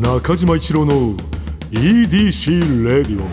[0.00, 1.16] 中島一郎の
[1.70, 3.28] EDC レディオ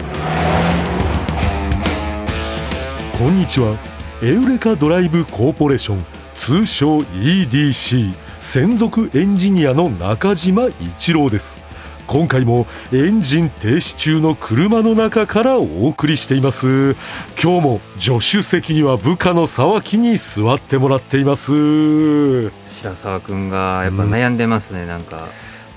[3.18, 3.78] こんにちは。
[4.22, 6.06] エウレカドライブコーポレーション
[6.36, 11.62] 通称 EDC 専属エンジニアの中島一郎です。
[12.06, 16.96] 今回もエンジン停止中の車の中からお送りしています。
[17.42, 22.52] 今日も助手席には部下の沢木に座ってもらっています。
[22.52, 25.28] 白沢くんがやっぱ悩んでますね、なんか。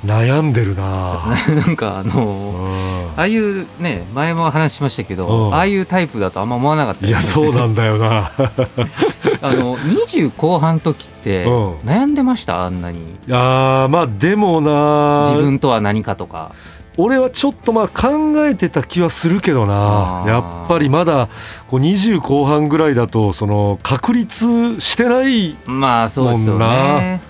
[0.05, 1.36] 悩んでるな。
[1.67, 2.68] なんかあの
[3.17, 5.54] ああいうね前も話しましたけど、うん。
[5.54, 8.31] ああいうタイプだとあんま思わなかったいやそうなんだよな。
[9.43, 11.75] あの20後半の時ってうん。
[11.79, 12.64] 悩んでました？
[12.64, 12.98] あんなに。
[12.98, 16.53] いやーまあでもな自分とは何かとか。
[16.96, 20.23] 俺はちょっとまあ考えてた気はするけどな。
[20.26, 21.29] やっぱりまだ
[21.67, 26.68] こう20後半ぐらいだとその確立してない、まあそうですよもんな。
[27.00, 27.21] ね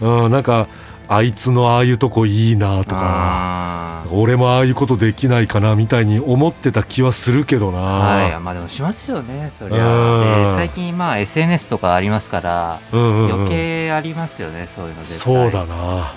[0.00, 0.68] うん、なんか
[1.06, 8.40] あいつのああいうとこいいなとか俺もああいうことできないかなみたいに思ってた気はするけどな、はい。
[8.40, 9.86] まあでもしますよねそりゃ。
[9.86, 10.44] うん。
[10.44, 13.32] で最近まあ SNS とかありますからうんうんうん。
[13.32, 15.34] 余計ありますよねそういうの絶対。
[15.34, 16.14] そうだな、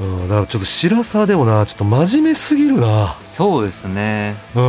[0.00, 3.16] うん、だからちょっと白沢でもなちょっと真面目すぎるな。
[3.34, 4.36] そうですね。
[4.54, 4.62] うん。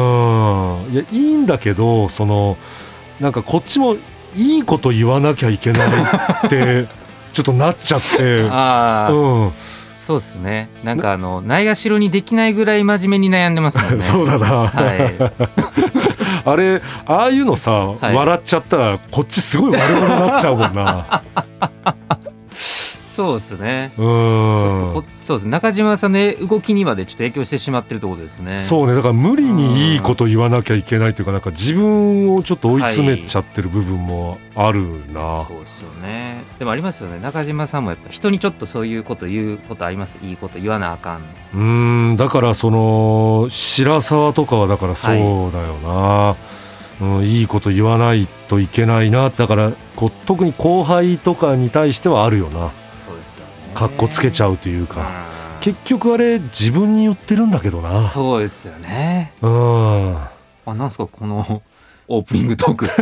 [0.93, 2.57] いやいいんだけどその
[3.19, 3.95] なんかこっちも
[4.35, 5.87] いいこと言わなきゃいけない
[6.45, 6.85] って
[7.37, 8.47] ちょっとなっちゃって。
[8.49, 9.51] ああ、うん。
[10.07, 10.69] そうですね。
[10.83, 14.01] なんかあのないがしろにできないぐらい真面目に悩んでますもんね。
[14.01, 14.71] そうだな、は
[16.45, 18.05] あれああいうのさ、い。
[18.05, 21.21] 笑っちゃったらこっちすごい悪者になっちゃうもんな
[23.17, 23.91] そうですね。
[23.97, 24.03] うん。
[24.93, 28.59] こそうです中島さんの動きにまでちょっと影響してしまってるってことですね。
[28.59, 28.93] そうね。
[28.93, 36.43] だから無理にいいこと言わなきゃいけないというかなんか自分をちょっと追い詰めちゃってる部分もあるな、そうですよね。
[36.59, 37.19] でもありますよね。
[37.19, 40.15] 中島さんもやっぱ人にちょっとそういうこと言うことあります？
[40.21, 41.21] いいこと言わなあかん。
[41.55, 42.17] うーん。
[42.17, 45.15] だからその白沢とかはだからそう
[45.51, 46.35] だよな、
[47.01, 49.31] うん、いいこと言わないといけないな。
[49.31, 52.69] だからこう特に後輩とかに対してはあるよな
[53.77, 54.87] かっこつけちゃうといううん。
[54.87, 55.07] か、
[55.59, 58.09] 結局あれ自分に言ってるんだけどな。
[58.09, 59.33] そうですよね。
[59.43, 60.17] うん。
[60.65, 61.61] あなんすかこの
[62.07, 62.87] オープニングトーク。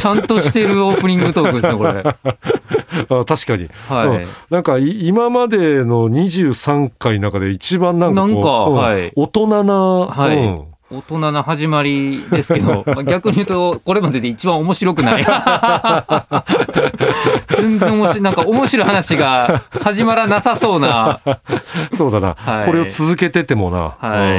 [0.00, 1.90] ちゃんとしてるオープニングトークですねこれ。
[3.20, 3.68] あ確かに。
[3.86, 8.76] はい、なんかい今までの23回の中で一番なんかなんかうん。
[8.76, 9.12] はい。
[9.14, 10.38] 大人な、はい。
[10.38, 15.24] うん大人な始まりですけど、まあ、逆に言うとこれまでで一番面白くない。
[17.56, 21.20] 全然面白いなんか面白い話が始まらなさそうな。
[21.92, 22.66] そうだな、はい。
[22.66, 24.30] これを続けててもな、はい、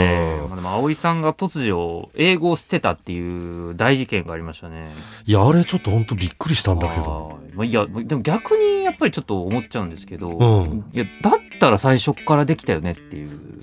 [0.42, 0.50] うん。
[0.50, 4.90] まあでも葵さんが突如英語を捨てたっていう大事件がありましたね。
[5.28, 7.38] いやあれちょっと本当びっくりしたんだけど。
[7.56, 7.72] はい。
[7.72, 10.84] やでも逆にやっぱりちょっと思っちゃうんですけど、うん。
[10.94, 13.60] いやだったら最初っからできたよねっていう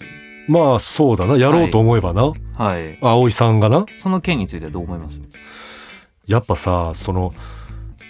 [0.49, 1.37] まあそうだな。
[1.37, 2.99] やろうと思えばな、はい。
[3.01, 3.87] 葵さんがな。
[4.03, 5.19] その件についてはどう思います？
[6.27, 7.31] やっぱさその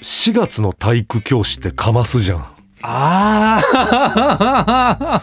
[0.02, 2.47] 4月の体育教師ってかますじゃん。
[2.82, 3.62] あ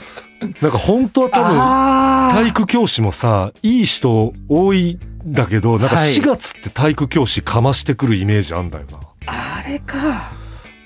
[0.61, 10.31] なんか本当は多分あ体育教師もさいい人多いんだけどなんかはい4月って体育教師かましてくるイメージあんだよな、あれか。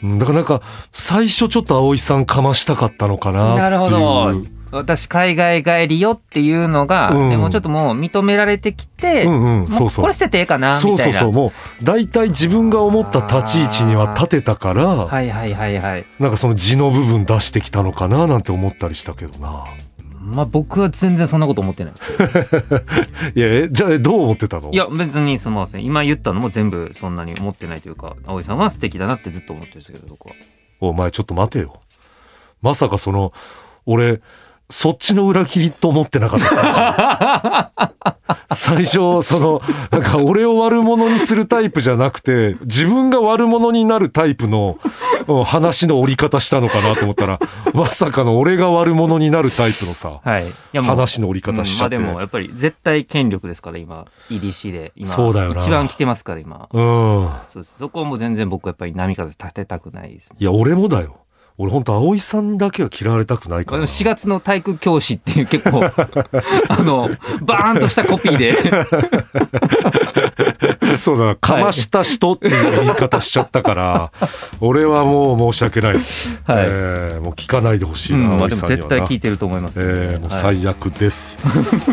[0.04, 0.62] うんだからなんか
[0.94, 3.56] 最初ちょっと葵さんかましたかったのかな
[3.86, 7.30] っていう私海外帰りよっていうのが、うん。
[7.30, 9.60] でもちょっともう認められてきて、うんうん。
[9.62, 10.04] もそうそう。
[10.04, 11.20] これ捨ててええかなそうみたいうな。
[11.20, 16.06] そそうもう大体自分が思った立ち位置には立てたから、はいはいはいはい。
[16.20, 19.66] なんかその地の部分出してきたのかななんて思ったりしたけどな。
[20.20, 21.94] まあ僕は全然そんなこと思ってない。
[23.36, 24.72] いやえじゃあえどう思ってたの？
[24.72, 25.86] いや別にすみません。
[25.86, 30.34] 今言ったのも全部そんなに思ってないというか葵さんは素敵だなってずっと思ってるんですけど僕は。
[30.82, 31.80] お前ちょっと待てよ。
[32.62, 33.32] まさかその
[33.86, 34.22] 俺
[34.70, 37.72] そっちの裏切りと思ってなかった
[38.54, 39.62] 最初その
[39.92, 44.78] なんか俺を悪者にするタイプじゃなくて自分が悪者になるタイプの
[45.28, 47.40] うん話の折り方したのかなと思ったら
[47.74, 50.48] まさかの俺が悪者になるタイプのさはい。
[50.74, 54.92] い話の折り方しちゃって、うんまあでもやっぱり絶対権力ですから今 EDC で。
[54.96, 55.56] 今そうだよな。
[55.56, 56.68] 一番来てますから今。
[56.72, 57.30] うん。
[57.52, 61.18] そそこはもう全然僕はやっぱり波風立てたくないです、いや俺もだよ
[61.60, 63.80] 俺本当葵さんだけは嫌われたくないから。
[63.80, 65.84] まあでも4月の体育教師っていう結構
[66.70, 67.10] あの
[67.42, 68.56] バーンとしたコピーで。
[70.98, 71.36] そうだな。
[71.36, 74.12] かました人っていう言い方しちゃったから、
[74.62, 76.02] 俺はもう申し訳ない、はい。
[76.70, 78.84] えーもう聞かないでほしいな、うんまあ、葵さんにはな。
[78.88, 79.80] 絶対聞いてると思います。
[79.80, 81.40] よ、えーもうはい最悪です、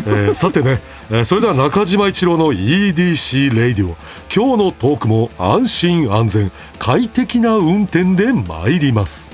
[0.06, 0.81] えーさてね、
[1.11, 3.96] えーそれでは中島一郎の EDC レイディオ
[4.34, 9.33] 今日のトークも安心安全快適な運転で参ります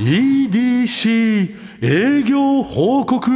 [0.00, 3.30] EDC 営業報告。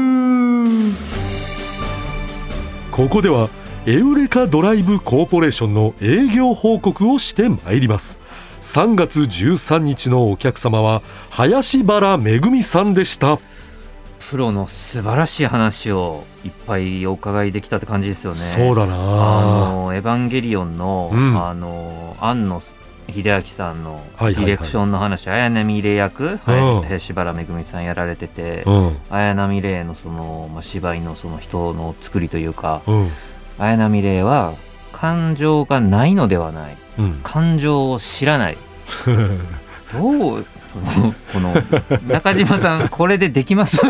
[2.91, 3.51] ここでは
[3.85, 8.19] エウレカドライブコーポレーションの営業報告をしてまいります。
[8.63, 13.39] 3月13日のお客様は林原めぐみさんでした。
[14.31, 18.39] プロの素晴らしい話をいっぱいお伺いできたって感じですよね。
[18.39, 18.95] そうだな。
[18.95, 18.97] あ
[19.83, 21.47] のエヴァンゲリオンの、うん。
[21.47, 22.63] あの庵野
[23.13, 26.39] 秀明さんのディレクションの話、綾波レイ役、うん。
[26.77, 28.97] はい林原めぐみさんやられてて、うん。
[29.11, 33.11] 綾波レイのその、まあ、芝居のその人の作りというかうん。
[33.59, 34.55] 綾波レイは
[34.93, 36.77] 感情がないのではない。
[36.99, 37.21] うん。
[37.23, 38.57] 感情を知らない。
[39.93, 41.55] どうこのこの
[42.09, 43.81] 中島さんこれでできます？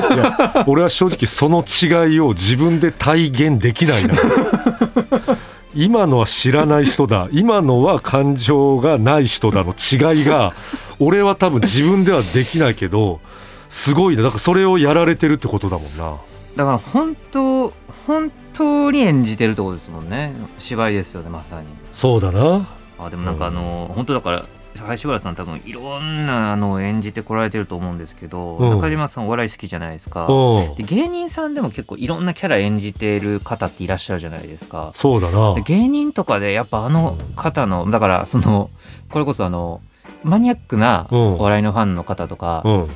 [0.66, 4.14] 俺は正直その違いを自分で体現できないな
[5.74, 7.28] 今のは知らない人だ。
[7.32, 9.72] 今のは感情がない人だの。
[9.74, 10.54] 違いが
[10.98, 13.20] 俺は多分自分ではできないけど
[13.68, 14.22] すごいね。
[14.22, 16.16] だからそれをやられてるってことだもんな。
[16.56, 17.72] だから本当
[18.06, 20.34] 本当に演じてるってことですもんね。
[20.58, 21.66] 芝居ですよねまさに。
[21.92, 22.66] そうだな。
[22.98, 24.44] あでもなんかあの、本当だから
[24.78, 28.70] 林原さん多分いろんなあの演じてこられてると思うんですけど、うん。
[28.76, 30.26] 中島さんお笑い好きじゃないですか。
[30.26, 30.74] うん。
[30.76, 34.92] で芸人さんでも結構いろんなキャラ演じてる方っていらっしゃるじゃないですか。
[34.94, 35.54] そうだな。
[35.54, 38.70] で芸人とかでやっぱあの方のだからその
[39.10, 39.80] これこそあの
[40.22, 41.18] マニアックなうん。
[41.34, 42.88] お笑いのファンの方とか、うん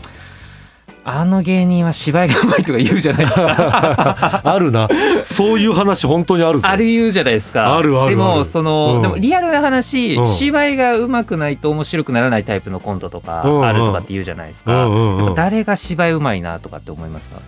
[1.10, 4.40] あの芸人は芝居がうまいとか言うじゃないですか。
[4.44, 4.88] あるな。
[5.24, 6.68] そういう話本当にあるぞ。
[6.68, 7.76] ある言うじゃないですか。
[7.76, 9.02] あるあるでもその、うん。
[9.02, 10.26] でもリアルな話、うん。
[10.26, 15.32] 芝居がうまくないと面白くならないタイプのコントとかあるとかって言うじゃないですうか。
[15.34, 17.40] 誰が芝居うまいなとかって思いますか？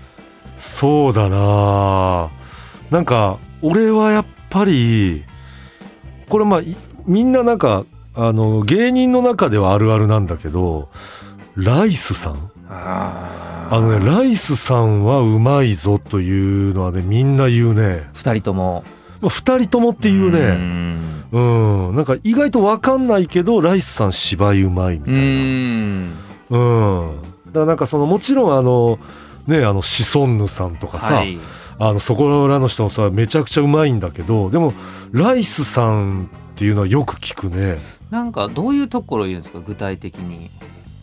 [0.57, 2.29] そうだな。
[2.91, 5.23] なんか俺はやっぱり
[6.31, 7.85] これまあいみんななんか
[8.17, 10.89] あの芸人の中ではあるあるなんだけど
[11.57, 18.85] ライスさんああのねライスさんはうまいぞというのはねみんな言うね、二人とも。
[19.21, 25.23] まあ、2人ともっていううねんうんなんか意外と分かんないけどライスさん芝居うまいみたういな。
[25.23, 26.17] ん。
[26.51, 28.99] うん、だからなんかそのもちろんあの
[29.47, 31.39] ねあのシソンヌさんとかさ、はい。
[31.79, 34.75] あのそこらの人もさめちゃくちゃうまいんだけどでも
[35.13, 37.79] ライスさんっていうのはよく聞くね
[38.11, 39.61] なんかどういうところを言うんですか？
[39.61, 40.51] 具体的に。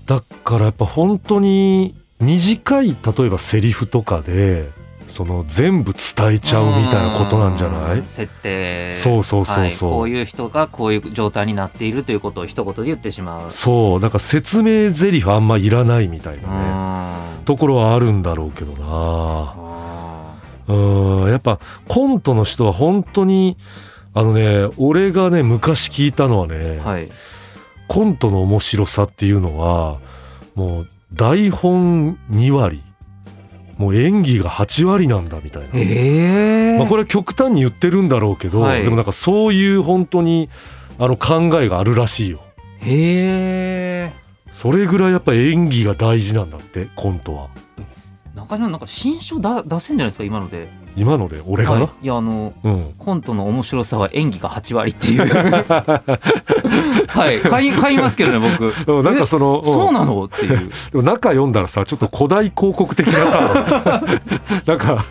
[0.07, 4.69] だからやっぱ本当に短い例えばセリフとかで
[5.07, 8.00] その全部伝えちゃうみたいなことなんじゃない？
[8.00, 8.04] うん。
[8.04, 8.92] 設定。
[8.92, 9.89] そうそうそうそう。
[9.92, 10.00] はい。
[10.00, 13.51] こういう人がこういう状態になっているということを一言で言ってしまう。
[13.51, 14.01] そう。
[14.01, 17.38] だから説明台詞あんまいらないみたいなね。
[17.39, 17.45] うん。
[17.45, 18.80] ところはあるんだろうけどな。
[18.81, 20.36] あ
[20.68, 21.30] うん。
[21.30, 23.56] やっぱコントの人は本当に
[24.13, 27.10] あのね俺がね昔聞いたのはね、ーはい。
[27.88, 30.00] コントの面白さっていうのは
[30.56, 32.84] もう台本2割。
[33.78, 38.81] もう演技が8割なんだみたいな、ええまあ、これは極端に言ってるんだろうけど、はい。
[38.81, 40.50] でもなんかそういう本当に
[40.98, 42.39] あの考えがあるらしいよ。
[42.81, 44.13] へえ
[44.51, 47.50] それぐらいやっぱ演技が大事なんだってコントは。
[48.36, 52.94] 中島なんか新書だ出せんじゃないですか今ので今ので俺がな、はい、いやあのうん。
[52.98, 55.26] コントの面白さは演技が8割っていう。
[57.08, 57.40] はい。
[57.40, 59.04] 買い買いますけどね僕。
[59.04, 60.24] なんかそのえそううんなの？
[60.26, 60.70] っていう。
[60.92, 64.01] でも中読んだらさちょっと古代広告的なさ
[64.66, 65.06] なんか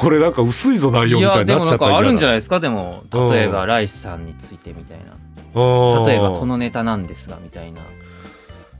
[0.00, 2.58] これなんか薄いぞ内容いみたいにやでもなっちゃったかあるんじゃないですか？
[2.60, 5.12] でもうん例えばライスさんについてみたいな。
[5.52, 5.60] 例
[6.12, 7.80] 例えばこのネタなんですがみたいな。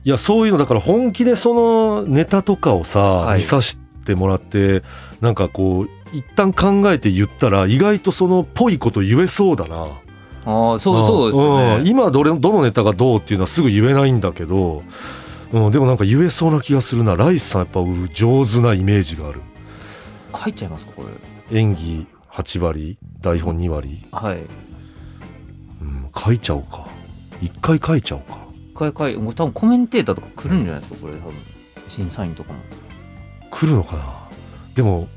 [0.03, 3.37] いやそういうのだから本気でそのネタとかをさ、はい。
[3.37, 4.81] 見させてもらって
[5.21, 9.87] なんかこう一旦考えて言ったら意外とそのぽいこと言えそうだな。
[10.43, 11.83] ああそうそうですよん。
[11.83, 14.83] ね今どれどのネタがどうっていうのはすぐ言えないんだけど、
[15.53, 17.15] うん、でもなんか言えそうな気がするな。
[17.15, 17.81] ライスさんやっぱ
[18.13, 19.41] 上手なイメージがある。
[20.33, 21.03] 書いちゃいますかこ
[21.51, 21.57] れ。
[21.59, 24.39] 演技8割台本2割、はい。
[25.81, 26.87] うん、書いちゃおうか。
[27.41, 28.37] 一回書いちゃおうか。
[28.71, 31.33] 一回書い多分コメンテーターとか来るんじゃないですかこれ多分。
[31.87, 32.59] 審査員とかも。
[33.51, 34.03] 来るのかな。
[34.75, 35.07] でも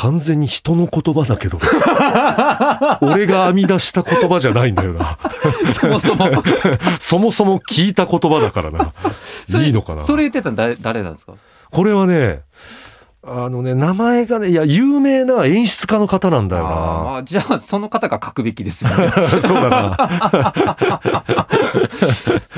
[0.00, 1.58] 完全に人の言葉だけど。
[3.02, 5.18] 俺が編み出した言葉じゃないんだよな。
[5.74, 6.30] そもそも。
[7.00, 8.92] そもそも聞いた言葉だからな。
[9.60, 10.04] いいのかな。
[10.04, 11.32] それ言ってたの誰誰なんですか？
[11.70, 12.42] これはね
[13.20, 19.06] あのね名前がねいや有名な演出家の方なんだよあーじゃあその方が書くべきですよね。
[19.06, 19.96] な そうだな。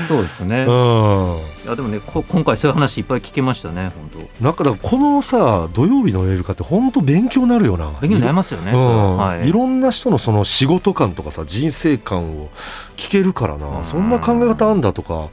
[0.07, 0.65] そうですね。
[0.67, 1.37] うん。
[1.65, 7.85] いやでもねこ今回そういう話いっぱい聞けましたね本なんかこのさ土曜日のエールカって本当勉強になるよな。
[7.95, 9.17] 当勉強になりますよね、うん。
[9.17, 9.37] は。
[9.37, 9.49] い。
[9.49, 12.49] いろんな人のその仕事観とかさ人生観を
[12.97, 15.29] 聞けるからな、うんそんな考え方あんだとか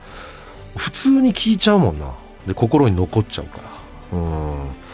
[0.75, 2.07] 普通に聞いちゃうもんな。
[2.47, 3.59] で心に残っちゃうか
[4.13, 4.19] ら。
[4.19, 4.88] うん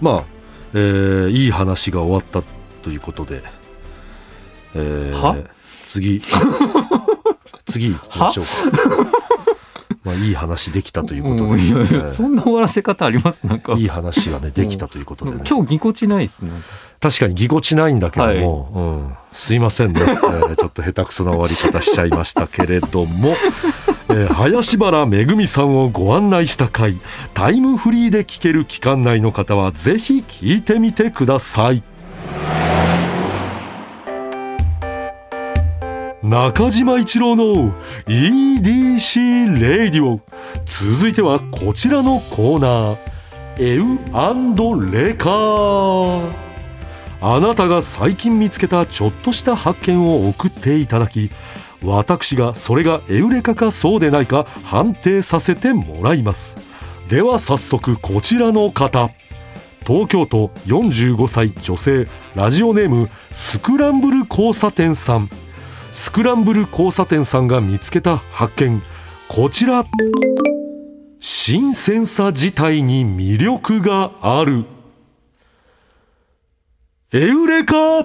[0.00, 0.24] まあ、
[0.74, 2.42] えーいい話が終わった
[2.82, 3.42] ということで、
[4.74, 5.36] えーは？
[5.84, 6.22] 次。
[7.66, 9.19] 次行きましょうか
[10.02, 12.12] まあいい話できたということで、うん。
[12.14, 13.46] そんな終わらせ方あります？
[13.46, 13.74] なんか。
[13.74, 16.50] いい話がねできたということで、ね、今日ぎこちないですね。
[17.00, 23.30] 確かにぎこちないんだけども、うん、すいませんね、えーちょっと下手くそな終わり方しちゃいましたけれども、
[24.10, 26.98] えー林原めぐみさんをご案内した回
[27.32, 31.82] タイムフリーで聞ける期間内の方はぜひ聞いてみてください
[36.30, 37.74] 中島一郎の
[38.06, 40.20] EDC レディオ
[40.64, 42.98] 続いてはこちらのコーナー。
[43.58, 45.28] エウレカ
[47.20, 51.32] あなたが最近見つけたちょっとした発見を送っていただき
[51.82, 56.58] 私がそれがエウレカかそうでないか判定させてもらいます。
[57.08, 59.10] では早速こちらの方。
[59.84, 62.06] 東京都45歳女性
[62.36, 65.28] ラジオネームスクランブル交差点さん。
[65.92, 68.82] スクランブル交差点さんが見つけた発見。
[69.28, 69.84] こちら。
[71.18, 74.64] 新鮮さ自体に魅力がある。
[77.12, 78.04] エウレカ。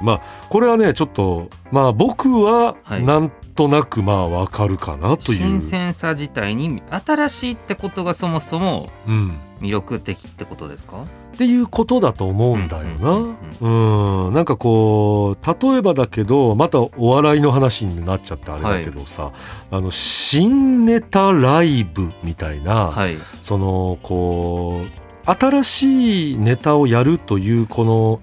[0.00, 3.02] まあこれはねちょっとまあ僕ははい。
[3.02, 11.02] なんとなくまあわかるかなという、新鮮さ自体に新しいってことがそもそもうん、魅力的ってことですか？
[11.02, 13.10] っていうことだと思うんだよな。
[13.10, 19.32] うんうんうん、なんかこう例えばだけどまたお笑いの話になっちゃってあれだけどさ、
[19.72, 23.18] あの新ネタライブみたいな、はい。
[23.42, 28.20] そのこう新しいネタをやるというこの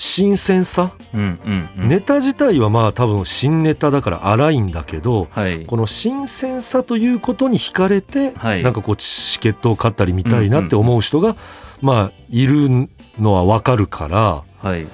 [0.00, 1.88] 新鮮さ、うんうんうん。
[1.90, 5.66] ネタ自体はまあ多分新ネタだから荒いんだけどはい。
[5.66, 8.62] この新鮮さということに惹かれて、はい。
[8.62, 11.36] なんかこうチケットを買ったり見たいなって思う人が、
[11.82, 12.88] まあいる
[13.18, 14.86] のはわかるから、はい。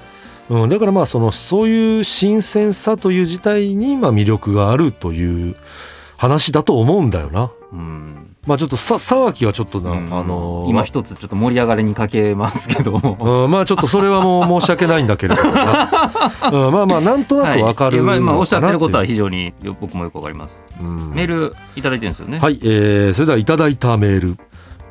[0.49, 5.55] うん、だからまあそのそういう新鮮さという自体にまあ魅力があるという
[6.17, 7.51] 話だと思うんだよな。
[7.71, 8.35] うん。
[8.45, 10.13] まあちょっとさ沢木はちょっとな、うん。
[10.13, 13.43] あの今一つちょっと盛り上がりにかけますけども。
[13.43, 15.89] うん、まあちょっとそれはもう申し訳ないんだけれどもな、
[16.51, 20.63] うん、まあまあなんとなくわかるはいまあまあおのっしゃってることは非常によ僕もよくわかります。
[20.81, 21.11] ううん。
[21.13, 22.39] メールいただいてるんですよね。
[22.39, 24.37] はい、えー、それではいただいたメール。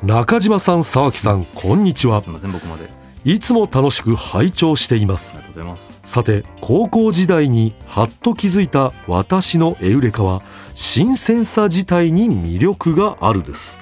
[0.03, 2.21] 中島さん沢木さんこんにちは。
[2.21, 2.89] すみません僕まで。
[2.89, 5.41] あいつも楽しく拝聴しています。
[5.41, 5.97] りがとうございます。
[6.07, 10.41] さて高校時代にはっと気づいた私のエウレカは
[10.79, 13.79] 新鮮さ自体に魅力があるです。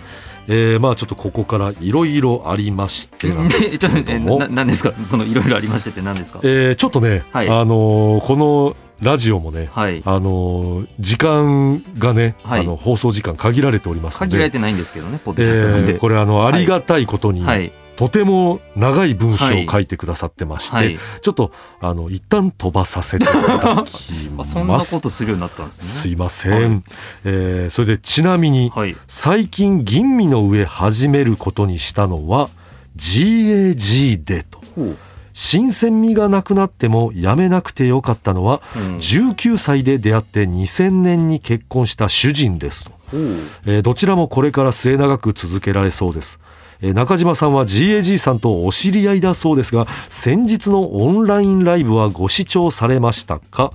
[0.47, 4.39] えー、まあちょっとここからいろいろありましてなんですけれども。
[4.47, 4.93] ななんですか？
[5.09, 6.39] そのいろいろありましてって何ですか？
[6.43, 7.49] えーちょっとね、はい。
[7.49, 10.01] あのーこのラジオもねはい。
[10.05, 12.61] あのー時間がね、はい。
[12.61, 15.93] あの放送時間限られておりますので、限られてないんですけどねポッドえキャストで。
[15.95, 20.99] ーこれあのありがたいことに、はいとても長い文章を書いてくださってまして、はい。
[21.21, 23.87] ちょっとあの一旦飛ばさせていただきあま
[24.45, 24.51] す。
[24.51, 25.83] そんなことするようになったんですね。
[25.83, 26.83] すいません、はい
[27.23, 28.95] えーそれでちなみに、はい。
[29.07, 32.49] 最近吟味の上始めることにしたのは
[32.97, 34.59] GAG でと。
[35.33, 38.97] 新鮮味がなくなってもやめなくてよかったのはうん。
[38.97, 42.91] 19歳で出会って2000年に結婚した主人ですと、
[43.65, 46.39] えーどちらもこれから末永く続けられそうです
[46.81, 53.71] 中島さんは GAG さんとお知り合いだそうですが先日のオンラインライブはご視聴されましたか、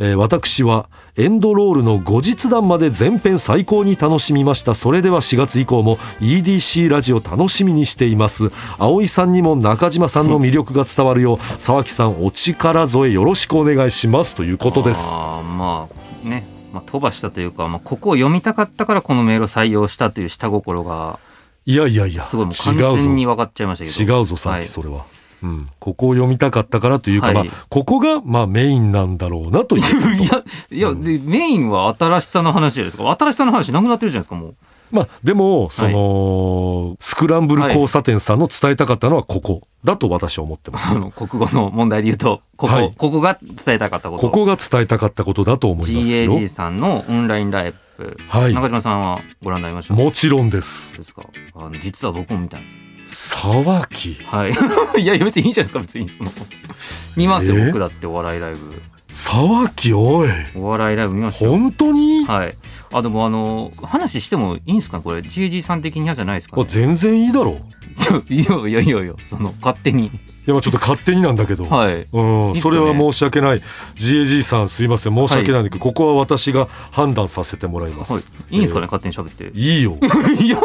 [0.00, 4.74] え私はエンドロールの後日談まで全編最高に楽しみました。
[4.74, 8.50] それでは4月以降も EDC ラジオ楽しみにしています。
[8.78, 14.34] 葵さんにも中島さんの魅力が伝わるよう沢木さんお力添えよろしくお願いします。
[14.34, 15.10] ということです。
[15.12, 15.88] あま
[16.24, 21.18] あね、まあ、飛ばしたというか、まあ、ここを読みたかったからこのメールを採用したという下心が
[21.66, 22.96] いやいやいやすごいもう完違うぞ。
[22.96, 24.18] 全に分かっちゃいましたけど。
[24.18, 24.62] 違うぞさっはい。
[24.62, 25.04] きそれは、
[25.42, 32.92] うん、ここを読みたかったからというか、はいまあ、ここがまあメインなんだろうなといういやいや、でメインは新しさの話じゃない。
[32.92, 34.54] ですか新しさの話なくなってるじゃないですかもう
[34.90, 39.62] まあでもその、スクランブル交差点さんの伝えたかったのはここ。
[39.82, 42.94] だと私は思ってます、あの国語の問題で言うとここ,、はい。
[42.98, 44.22] ここが伝えたかったこと。
[44.22, 46.34] ここが伝えたかったことだと思いますよ。
[46.38, 48.52] GAG さんのオンラインライブ、はい。
[48.52, 49.94] 中島さんはご覧になりました？
[49.94, 50.98] もちろんです。
[50.98, 51.22] ですか？
[51.54, 53.30] あの実は僕も見たんです。
[53.30, 54.18] 沢木。
[54.26, 54.52] はい。
[55.00, 56.10] いやいや別にいいじゃないですか別に。
[56.10, 56.30] その
[57.16, 57.66] 見ますよ、え？
[57.68, 58.82] 僕だってお笑いライブ
[59.12, 60.28] 沢木おい。
[60.56, 61.50] お笑いライブ見ましたよ。
[61.52, 62.54] 本当に、はい。
[62.92, 65.00] あでもあの話してもいいんですか？
[65.00, 65.18] これ。
[65.18, 67.52] GG さん的に嫌じゃないですか、あね、全然いいだろ。
[67.52, 70.06] う いやいやいやいやその勝手に。
[70.06, 70.10] い
[70.46, 72.06] やまあちょっと勝手になんだけど、はい。
[72.12, 73.62] うん、それは申し訳ない。
[73.96, 75.14] GAG さんすいません。
[75.14, 78.22] 申し訳ないんだけど、ここは私が判断させてもらいます、はい。
[78.50, 79.58] いいんですかね、えー勝手に喋って。
[79.58, 79.98] いいよ。
[80.40, 80.58] いや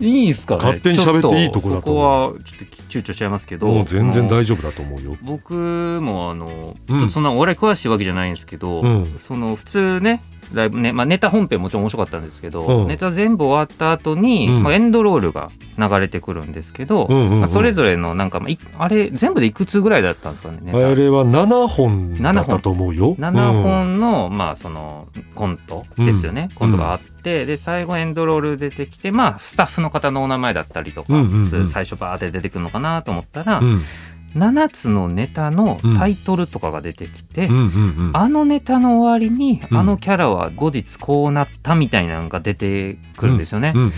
[0.00, 0.62] いいんすかね。
[0.62, 2.40] 勝手に喋っていいとこだと思う。
[2.40, 3.68] そこはちょっと躊躇しちゃいますけど。
[3.68, 5.16] もう全然大丈夫だと思うよ。
[5.22, 6.98] 僕もあの、うん。
[6.98, 9.18] ちょっとそんなお笑い詳しいわけじゃないんですけど、うん。
[9.20, 10.22] その普通ね
[10.52, 12.88] ライブね、まあ、ネタ本編もちろん面白かったんですけど、うん。
[12.88, 14.62] ネタ全部終わった後に、うん。
[14.62, 17.40] まあ、エンドロールが流れてくるんですけど、うんうんうん。
[17.40, 20.78] まあ、それぞれのなんか、まあ、いあれ全部でいくつぐらいだったんですかねネタ。
[20.78, 23.16] あれは7本だったと思うよ。
[23.16, 24.00] 7本。
[24.00, 26.56] の,、まあそのコントですよね、うん。
[26.56, 33.82] コントがあって、で最後エンドロール出てきてまあスタッフの方のお名前だったりとか、うんうんうん最初バーって出てくるのかなと思ったら、うん。
[34.34, 37.66] 7つのネタのタイトルとかが出てきて、うんうんう
[38.10, 38.10] ん。
[38.12, 43.94] あのネタの終わりに、うんあのキャラは後日こうなったみたいなのが出てくるんですよね、うんうんうん。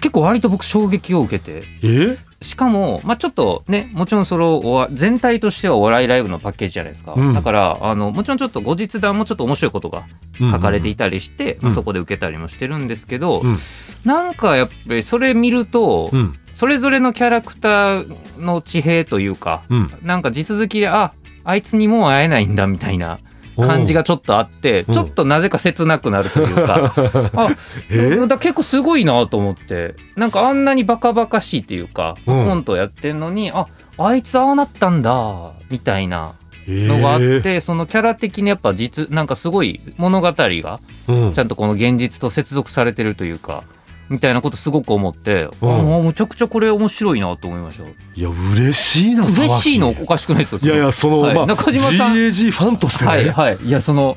[0.00, 1.64] 結構割と僕衝撃を受けて。
[1.82, 2.16] え？
[2.42, 7.32] しかも、まあ、ちょっとねもちろんその全体としてはお笑いライブのパッケージじゃないですか、うん。
[7.32, 10.04] だからあのもちろんちょっと後日談もちょっと面白いことが
[10.38, 11.58] 書かれていたりして、ん。
[11.62, 13.58] まあ、そこで受けたりもしてるんですけど、うん。
[14.04, 16.38] なんかやっぱりそれ見ると、うん。
[16.52, 19.90] それぞれのキャラクターの地平というかうん。
[20.02, 23.18] なんか地続きでああいつにもう会えないんだみたいな
[23.56, 24.94] 感じがちょっとあってうん。
[24.94, 26.94] ちょっとなぜか切なくなるというか
[27.34, 27.56] あ
[27.90, 28.26] え？
[28.26, 32.44] だ結構すごいなと思ってなんかあんなにバカバカしいっていうか、うん。
[32.44, 33.66] コントやってんのにあ
[33.98, 36.34] あいつああなったんだみたいな
[36.66, 41.32] ののがあって、そのキャラ的にやっぱ実なんかすごい物語がうん。
[41.32, 43.64] ちゃんとこの現実と接続されてるというか
[44.08, 45.74] みたいなことすごく思って、うん。
[45.74, 47.84] あもうむちゃくちゃこれ面白いなと思いました。
[47.84, 51.34] いや嬉しいな嬉しいのおかしくないですかいやいやその、はい。
[51.34, 52.14] まあ中島さん。
[52.14, 53.58] GAG ファンとしてね、はいはい。
[53.64, 54.16] いやその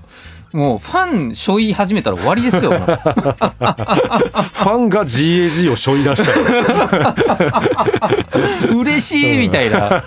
[0.56, 2.72] もうファンしょい始めたら終わりですよ。
[2.72, 2.88] ファ
[4.78, 6.32] ンが GAG をしょい出した
[8.74, 10.04] 嬉しいみたいな、ら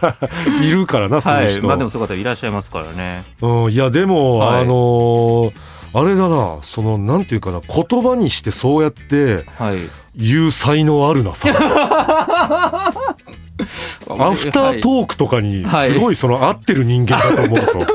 [0.62, 1.44] いるからなそうはい。
[1.44, 3.24] いう人、まあでもそういう方いらっしゃいますからね。
[3.42, 4.62] うん、いやでも、はい。
[4.62, 5.52] あのー
[5.94, 9.78] あれだなそのなんていうかな言葉にしてそうやってはい。
[10.14, 11.48] 言う才能あるなさ。
[14.08, 15.90] アフタートークとかにはい。
[15.90, 17.86] すごいその合ってる人間だと思うぞ。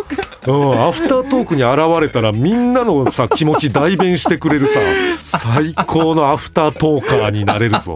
[0.46, 4.80] うん、アフタートークに現れたらみんなのさ気持ち代弁してくれるさ。
[5.22, 7.96] 最高のアフタートーカーになれるぞ。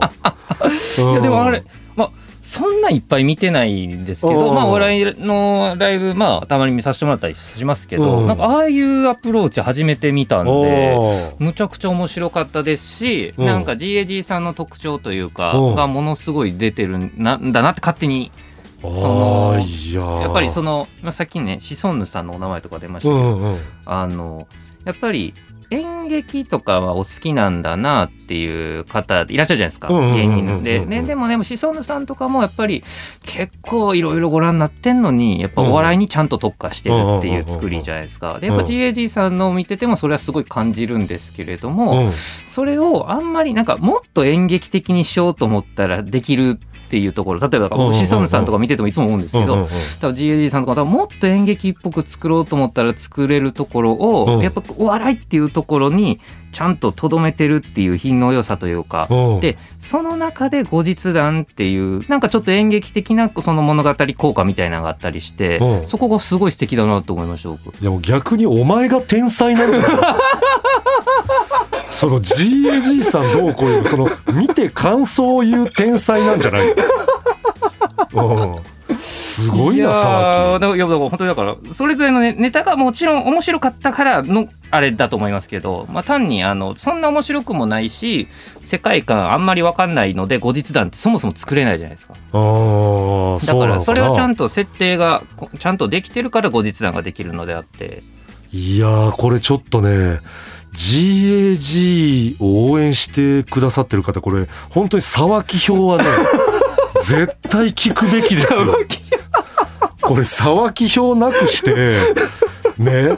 [0.98, 1.66] いやでもあれうん。
[1.96, 2.12] まあ
[2.58, 8.28] そんないっぱい見てないんですけうんどまあお笑いのライブまあたまに見させてもらったりしますけど、うん。
[8.28, 13.46] なんかああいうアプローチ初めて見たんでむちゃくちゃ面白かったですし、うん。
[13.46, 15.76] なんか GAG さんの特徴というか、うん。
[15.76, 18.32] がものすごい出てるんなんだなって勝手に
[18.84, 20.22] あのやー。
[20.22, 23.60] やっぱりその、まあ、さっきねシソンヌさんのお名前とか出ましたけど、うんうん。
[23.86, 24.48] あの
[24.86, 25.34] やっぱり
[25.70, 32.84] 演劇とかはお好きなんだなっていう方いらっしゃるじゃないですか芸人で、ね、でもねシソンヌさんとかもやっぱり
[33.24, 38.40] 結構いろいろご覧になってんのにやっぱお笑いにちゃんと特化してるっていう作りじゃないですか。
[38.40, 42.14] でやっぱうん GAG さんのを見ててもそれはすごい感じるんですけれども、うん。
[42.48, 47.46] それをあんまりなんかもっと演劇的にしようと思ったらできるっていうところ。
[47.46, 49.68] 例えばシソンヌさんとか見ててもいつも思うんですけど、
[50.00, 54.42] 多分 GAG さんとか多分もっと演劇っぽく作ろうと思ったら作れるところを、うん。
[54.42, 56.22] やっぱお笑いっていうところに
[56.54, 59.40] ちゃんととどめてるっていう品の良さというか、うん。
[59.42, 65.88] でその中で後日談っていうなんかちょっと演劇的なその物語効果みたいなのがあったりして、うん。
[65.88, 67.76] そこがすごい素敵だなと思いました僕。
[67.82, 69.98] いやもう逆にお前が天才なんじゃない
[71.98, 76.74] その GAG さんどうこういうその見て感想を言う天才なんじゃない？
[78.14, 78.60] うん。
[79.00, 88.28] すごいな沢だからいやだから本当にだからそれぞれのネネタがもちろん面白かったからのあれだと思いますけど、まあ、単にあのそんな面白くもないし
[88.64, 92.14] 世界観あんまり分かんないので後日談ってそもそも作れないじゃないですか。
[92.14, 98.04] 木あーだからそれはちゃとんと設定がこちゃんとできてるから後日談ができるのであって。
[98.52, 100.20] いやーこれちょっとね
[100.78, 106.06] GAG を応援してくださってる方これ本当に沢木票はね
[107.04, 108.78] 絶対聞くべきですよ。
[110.02, 111.96] これ沢木票なくして
[112.78, 113.18] ね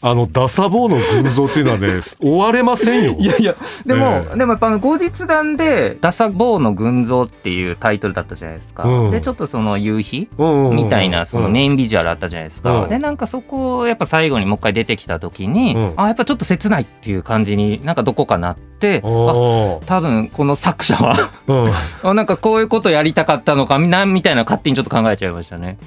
[0.00, 3.16] あのダサ坊の群像っていうのはね終われませんよ。
[3.18, 4.38] いやいやでも、ええ。
[4.38, 9.10] でもやっぱあの後日談で「ダサ坊の群像」っていうタイトルだったじゃないですか、うん。
[9.10, 12.88] でちょっとその夕日うんうんうんみたいなそのメインビジュアルあったじゃないですか、うん。
[12.88, 15.92] でなんかそこをやっぱ最後にもう一回出てきた時に、うん。
[15.96, 21.72] あやっぱちょっと切ないっていう感じになんかどこかなってあ多分この作者はうん。
[22.02, 25.78] あなんかこういうことやりたかったのかみなみたいな勝手にちょっと考えちゃいましたね。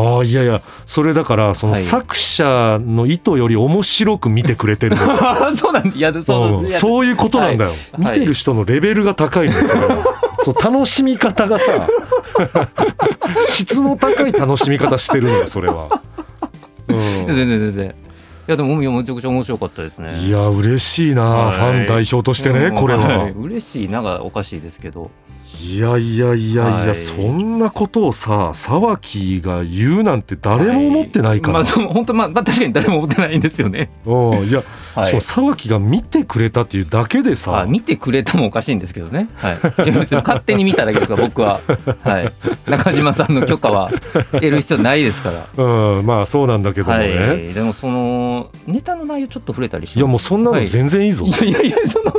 [0.00, 1.82] ああいやいやそれだからそのはい。
[1.82, 5.02] 作者の意図より面白く見てくれてるの、
[5.56, 5.96] そうなんだ。
[5.96, 6.70] いやそううん。
[6.70, 7.80] そういうことなんだよ、はい。
[7.98, 10.04] 見てる人のレベルが高いんですよ、
[10.44, 11.88] そ う楽しみ方がさ
[13.50, 16.00] 質の高い楽しみ方してるのよそれは、
[16.86, 16.96] うん。
[17.26, 17.90] 全然全然い
[18.46, 20.20] やでもめちゃくちゃ面白かったですね。
[20.20, 21.56] いや嬉しいな、はい。
[21.56, 22.74] ファン代表としてね、うん。
[22.76, 23.32] これは、い。
[23.32, 25.10] 嬉しいなんかおかしいですけど
[25.60, 26.96] いやいやいやいや、はい。
[26.96, 33.90] そんなことをさ沢木が言うなんて誰も思ってないから、まあそう本当まあ、まあ、確かに誰も思ってないんですよね。
[34.06, 34.62] うんいや、
[34.94, 35.10] はい。
[35.10, 37.60] そう沢木が見てくれたっていうだけでさ。
[37.60, 41.60] あ見てくれたもおかしいんですけどね、はい、いや別に勝手に見ただけですから僕は、
[42.02, 42.32] はい、
[42.70, 43.90] 中島さんの許可は
[44.32, 52.12] 得る必要ないですから、 うん、まあそうなんだけどもね、はい、でもそのネタの内容ちょっと触れたりしていやもうそんなの全然いいぞ、いやいやいやその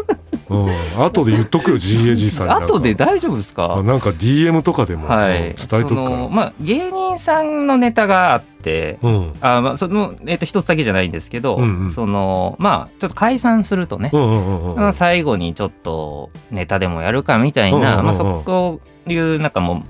[0.50, 3.76] うん、後で言っとくよ GAG さんに後で大丈夫ですか？
[3.76, 5.50] あなんか DM とかでも、はい。
[5.50, 5.94] うん伝えとく
[6.32, 9.34] まあ芸人さんのネタがあってうん。
[9.42, 11.92] あまあそのえっと一つだけじゃないんですけど、うんうん。
[11.92, 19.84] そのまあちょっと解散するとね、うんうんうん最後にちょっとネタでもやるかみたいな、うんうんうんまあ、そこいうなんかも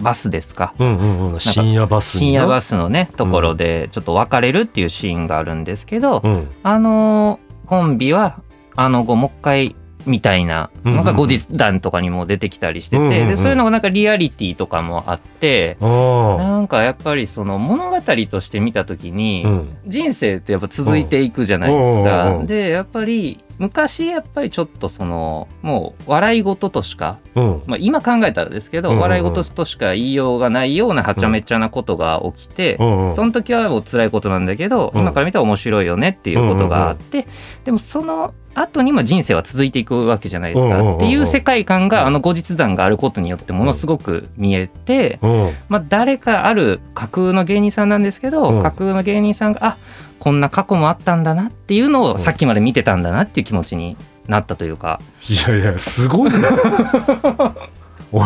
[0.00, 0.74] うバスですか？
[0.78, 1.40] うんうんうん。
[1.40, 6.48] 深夜バス深夜バスのねところでちょっと別れるっていうシーンがあるんですけど、うん。
[6.62, 8.42] あのコンビは
[8.76, 19.44] あの後もう一回みたいなのが後日談とかにも出てきたりしてて、でそういうのがなんかリアリティとかもあって、あなんかやっぱりその物語として見た時に、
[19.86, 22.30] 人生ってやっぱ続いていくじゃないですか。
[22.30, 22.46] うん。
[22.46, 27.62] でやっぱり昔やっぱりちょっとそのもう笑い事としか、うん。
[27.66, 29.02] まあ、今考えたらですけど、うんうんうん。
[29.02, 35.00] 笑い事としか言いようがないようなはちゃめちゃなことが起きて、うんうんその時はもう辛いことなんだけど、うん。
[35.02, 37.26] 今から見たら面白いよねっていうことがあって、
[37.64, 40.96] でもその後にも人生は続いていくわけじゃないですか、うんうんうんうん。
[40.96, 45.52] っていう世界観があの後日談があることによってものすごく見えて、うん。
[45.68, 48.62] まあ、誰かある架空の芸人さんなんですけど、うん。
[48.62, 49.76] 架空の芸人さんがあ
[50.24, 53.94] こんな過去もあったんだなっていうのをさっきまで見てたんだなっていう気持ちに
[54.26, 57.54] なったというか、いやいやすごいな。
[58.10, 58.22] おい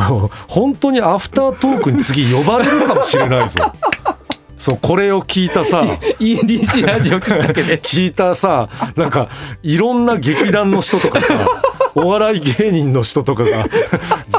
[0.47, 3.73] 本当にアフタートークに次呼ばれるかもしれないぞ。
[4.59, 5.83] そうこれを聞いたさ
[6.19, 7.79] EDC ラジオ聞くだけで。
[7.79, 9.29] 聞いたさなんか
[9.63, 11.47] いろんな劇団の人とかさ
[11.95, 13.67] お笑い芸人の人とかが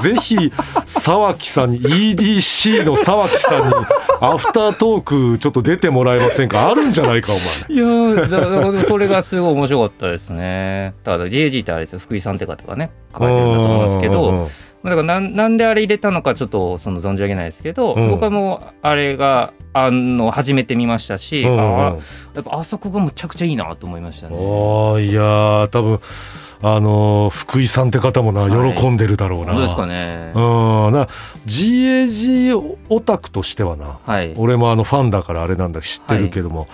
[0.02, 0.52] ぜひ
[0.86, 3.74] 沢木さんに EDC の沢木さんに
[4.22, 6.70] アフタートークちょっと出てもらえませんか？
[6.70, 7.36] あるんじゃないかお
[7.70, 7.78] 前。
[7.78, 10.94] いやーだからそれがすごい面白かったですね。
[11.04, 14.48] ただ JG ってあれですよ福井さんって方がね書いてるんだと思うんですけどうん
[14.82, 18.10] だからなんなんであれ入れたのかちょっとその存じ上げないですけど、うん。
[18.12, 21.98] 僕はもうあれがあの初めて見ましたし、うんうんあ
[22.36, 24.36] やっぱあそこがむちゃくちゃいいなと思いましたね。
[24.36, 26.00] おーいやー多分
[26.62, 30.32] あのー福井さんって方もなはい喜んでるだろうな、本当ですかね。
[30.36, 31.08] うんな
[31.46, 34.34] GAG オタクとしてはなはい。
[34.38, 36.68] 俺もあのファンだからあれなんだ知ってるけども、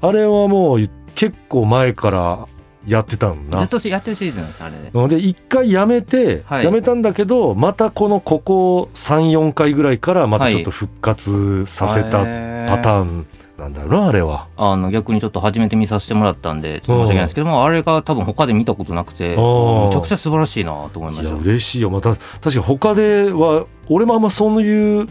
[0.00, 2.48] あれはもう結構前から
[2.86, 4.90] やってたんだずっとしやってるシリーズなんですあれね。
[4.92, 13.26] なで一回やめて、はいやめたんだけどまたこのここ34回ぐらいからまたちょっと復活させたパターン。
[13.58, 14.48] なんだろうなあれは。
[14.56, 21.42] あの逆にちょっと初めて見させてもらったんでちょっと申し訳ないですけども、あれが多分他で見たことなくて、ーめちゃくちゃ素晴らしいなと思いまいやした。
[21.42, 25.06] 嬉しいよまた確かに他では俺もあんまそういう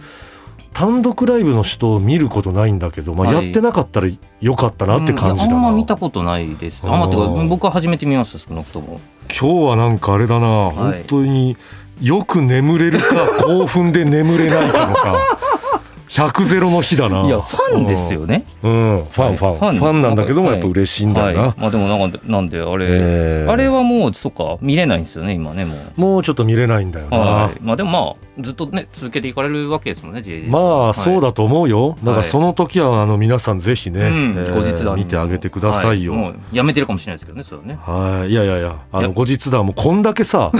[0.73, 3.45] 単独ライブの人を見ることないんだけど、まあ、はい。
[3.45, 6.81] やってなかったらよかったなって感じだな、うんいやあんま見たことないです。
[6.83, 8.99] あんまっていうか僕は初めて見ました少なくとも。
[9.27, 11.57] 今日はなんかあれだな、本当に
[12.01, 13.05] よく眠れるか
[13.45, 15.15] 興奮で眠れないかのさ
[16.11, 17.21] 100ゼロの日だな。
[17.21, 18.45] いやファンですよね。
[18.61, 19.05] うん、うん。
[19.05, 19.77] ファンファン、ファン。
[19.77, 20.59] ファンなんだけどもはい。
[20.59, 21.53] やっぱ嬉しいんだよな、はい。
[21.57, 23.49] まあでもなんかなんであれ、えー。
[23.49, 26.01] あれはもうそっか見れないんですよね今ねもう。
[26.01, 27.57] もうちょっと見れないんだよな、はい。
[27.61, 27.99] まあでもま
[28.39, 31.29] あずっとね続けていかれるわけですもんねまあそうだ。
[31.29, 31.95] だと思うよ。
[31.99, 32.17] だかはい。
[32.17, 34.09] らその時はあの皆さんぜひね、
[34.49, 37.79] 後日談見てあげてくださいよ、はもうやめてるかもしれないですけどねそれはね。
[37.81, 40.51] はい、いやいやいや、あの後日談もこんだけさ、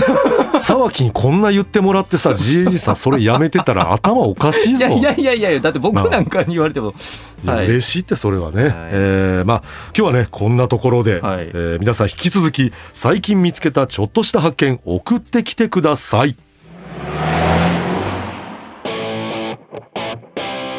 [0.62, 4.86] 沢木にこんな言ってもらってさ、 GAG さんそれやめてたら頭おかしいぞ。
[4.88, 6.94] いやいやいやいやだって僕なんかに言われても。
[7.44, 7.66] はい。
[7.66, 8.72] 嬉しいってそれはね、はい。
[8.92, 9.62] えーまあ
[9.96, 11.46] 今日はねこんなところで、はい。
[11.46, 16.36] えー皆さん引き続き最近見つけたちょっとした発見送ってきてください。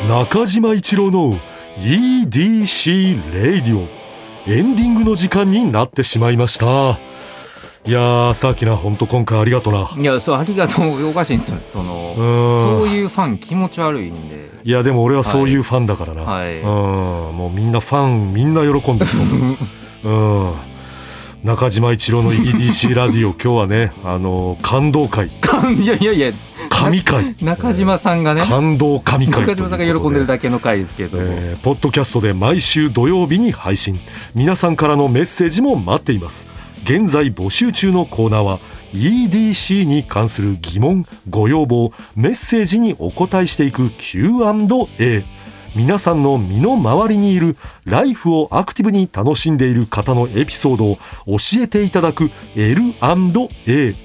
[0.07, 1.37] 中島一郎の
[1.77, 3.87] EDC レイディオ
[4.45, 6.99] エンディングの時間になってしまいました
[7.85, 10.01] いやーさあきなほんと今回ありがとうな。
[10.01, 11.09] いやそうありがとう。
[11.09, 12.79] おかしいんですよそのうん。
[12.79, 14.49] そういうファン気持ち悪いんで。
[14.63, 16.59] いやでも俺はそういうファンだからな、はい。
[16.59, 16.65] うん。
[16.65, 19.57] もうみんなファンみんな喜んでると思う。
[20.07, 20.53] うん。
[21.43, 25.27] 中島一郎の EDC ラディオ今日はねあの感動会。
[25.27, 26.31] いやいやいや。
[26.69, 28.43] 神回 中島さんがね。
[28.43, 33.99] 感動神回中島さんが喜んでるだけの回ですけど、えーポッドキャストで毎週土曜日に配信。
[34.35, 36.47] 皆さんからのメッセージも待っています
[36.83, 38.59] 現在募集中のコーナーは
[38.91, 45.23] EDC に関する疑問ご要望メッセージにお答えしていく Q&A
[45.77, 53.95] 皆さんの身の回りにいるライフをアクティブに楽しんでいる方のエピソードを教えていただく L&A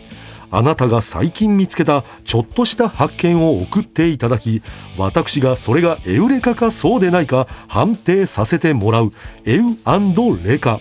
[0.51, 4.63] あなたが最近見つけたちょっとした発見を送っていただき
[4.97, 9.13] 私がそれがエウレカかそうでないか判定させてもらう
[9.45, 9.63] エウ
[10.45, 10.81] レカ。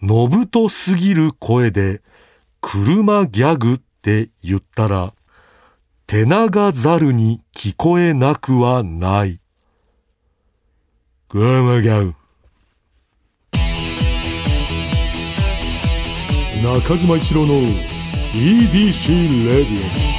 [0.00, 2.02] のぶとすぎる声で
[2.60, 5.12] 車ギャグって言ったら
[6.06, 9.40] 手長ざるに聞こえなくはない。
[11.28, 12.14] 車ギャグ
[16.62, 17.54] 中島一郎の
[18.32, 20.17] EDC レディオ